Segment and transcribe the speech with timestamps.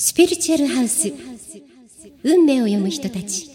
[0.00, 1.12] スピリチュアルハウス。
[2.22, 3.50] 運命を読む人たち。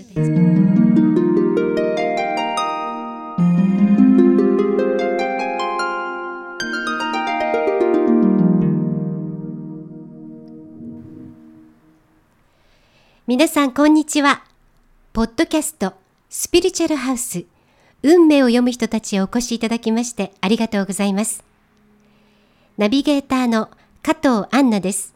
[13.26, 14.44] 皆さんこんにちは。
[15.14, 15.94] ポッドキャスト
[16.30, 17.46] スピリチュアルハウス。
[18.02, 21.42] 運命を読む人たちへお越しいただきましてありがとうございます。
[22.78, 23.70] ナビゲーターの
[24.02, 25.14] 加藤杏奈です。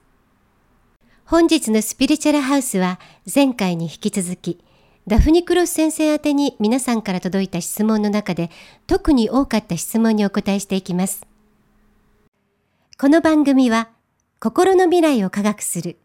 [1.29, 3.01] 本日のスピリチュアルハウスは
[3.35, 4.63] 前回に引き続き
[5.07, 8.49] ダフニクロス先生宛てに皆さんから届いた質問の中で
[8.87, 11.27] 特に多かった質問にお答えしていきます。
[12.97, 13.89] この番組は
[14.39, 15.97] 心の未来を科学する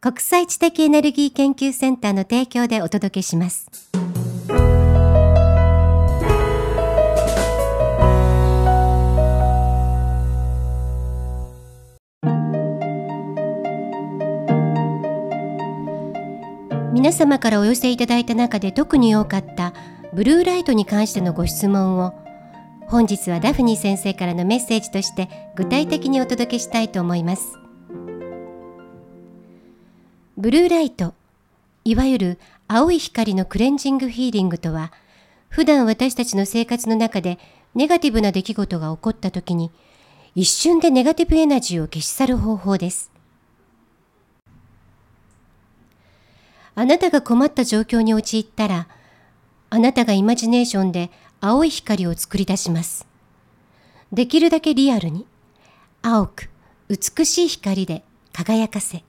[0.00, 3.70] 国際知的エネルギー研究センターの提供でお届けします。
[16.94, 19.74] 皆様からお寄せいただいた中で特に多かった
[20.12, 22.14] ブルーライトに関してのご質問を
[22.86, 27.58] 本日はダフニー先生からのメッセージとして具体的にお届けしたいと思います。
[30.36, 31.14] ブルーライト、
[31.84, 32.38] いわゆる
[32.68, 34.92] 青い光のクレンジングヒーリングとは、
[35.48, 37.40] 普段私たちの生活の中で
[37.74, 39.72] ネガティブな出来事が起こった時に、
[40.36, 43.13] 一瞬でネガティブエナジーを消し去る方法です。
[46.76, 48.88] あなたが困った状況に陥ったら、
[49.70, 53.06] あなたがイマジネーションで青い光を作り出します。
[54.12, 55.26] できるだけリアルに、
[56.02, 56.50] 青く
[56.88, 59.04] 美しい光で輝かせ、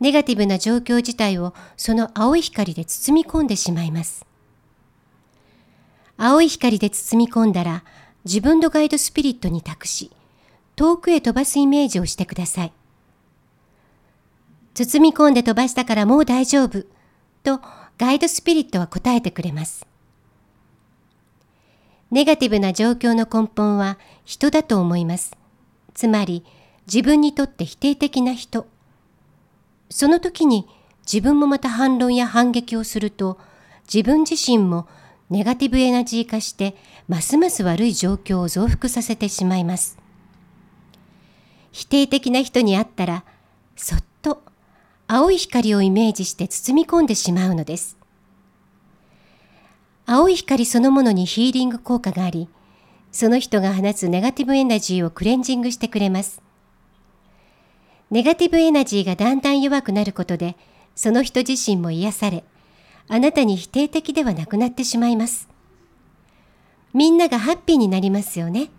[0.00, 4.26] ネガティブな状況自体をその青い光で包み込んでしまいます。
[6.16, 7.84] 青い光で包み込んだら、
[8.24, 10.10] 自分のガイドスピリットに託し、
[10.76, 12.72] 遠くへ飛ばすイメージをしてください。
[14.74, 16.84] 包み込んで飛ばしたからもう大丈夫
[17.42, 17.60] と
[17.98, 19.86] ガイドスピリットは答えてくれます。
[22.10, 25.36] ネガティブな状況の根本は人だと思います。
[25.94, 26.44] つまり
[26.86, 28.66] 自分にとって否定的な人。
[29.90, 30.66] その時に
[31.10, 33.38] 自分もまた反論や反撃をすると
[33.92, 34.86] 自分自身も
[35.30, 36.76] ネガティブエナジー化して
[37.08, 39.98] ますます悪い状況を増幅させてしまいます。
[41.72, 43.24] 否定的な人に会ったら
[43.76, 44.04] そっと
[45.14, 47.98] 青い光をイメージして包み込んでしまうのです。
[50.06, 52.48] 青い光そのものにヒーリング効果があり、
[53.10, 56.40] その人が放つネガティブエナジーをクレンジングしてくれます。
[58.10, 60.56] ネガティブエナジーがだんだん弱くなることで、
[60.94, 62.42] その人自身も癒され、
[63.06, 65.46] あなたに否定的ではなくなってしまいます。
[66.94, 68.70] みんながハッピーになりますよね。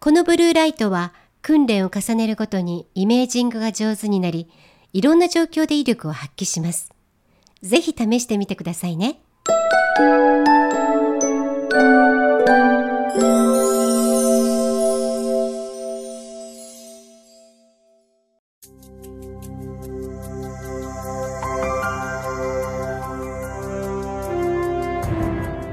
[0.00, 4.46] このブルーライトは訓練を重ねるごとにイメージングが上手になり、
[4.92, 6.90] いろんな状況で威力を発揮します。
[7.62, 9.20] ぜひ試してみてくださいね。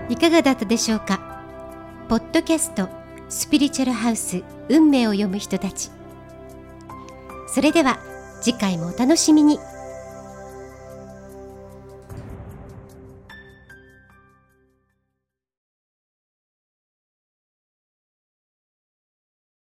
[0.10, 1.42] いかがだったでしょうか？
[2.10, 2.90] ポッドキャスト
[3.30, 5.90] スピリチュアルハウス運命を読む人たち
[7.48, 8.00] それでは
[8.48, 9.60] 次回もお楽しみに。